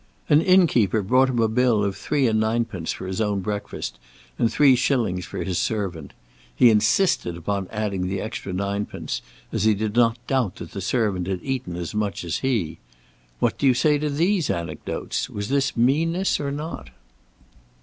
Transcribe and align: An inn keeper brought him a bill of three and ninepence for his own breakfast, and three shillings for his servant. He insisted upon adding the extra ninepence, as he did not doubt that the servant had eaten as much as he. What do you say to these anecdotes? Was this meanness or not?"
An 0.29 0.41
inn 0.41 0.65
keeper 0.65 1.03
brought 1.03 1.29
him 1.29 1.37
a 1.37 1.47
bill 1.47 1.83
of 1.83 1.95
three 1.95 2.25
and 2.25 2.39
ninepence 2.39 2.91
for 2.91 3.05
his 3.05 3.21
own 3.21 3.41
breakfast, 3.41 3.99
and 4.39 4.51
three 4.51 4.75
shillings 4.75 5.25
for 5.25 5.43
his 5.43 5.59
servant. 5.59 6.13
He 6.55 6.71
insisted 6.71 7.37
upon 7.37 7.67
adding 7.69 8.07
the 8.07 8.19
extra 8.19 8.51
ninepence, 8.51 9.21
as 9.51 9.63
he 9.65 9.75
did 9.75 9.93
not 9.95 10.17
doubt 10.25 10.55
that 10.55 10.71
the 10.71 10.81
servant 10.81 11.27
had 11.27 11.43
eaten 11.43 11.75
as 11.75 11.93
much 11.93 12.23
as 12.23 12.39
he. 12.39 12.79
What 13.37 13.59
do 13.59 13.67
you 13.67 13.75
say 13.75 13.99
to 13.99 14.09
these 14.09 14.49
anecdotes? 14.49 15.29
Was 15.29 15.49
this 15.49 15.77
meanness 15.77 16.39
or 16.39 16.51
not?" 16.51 16.89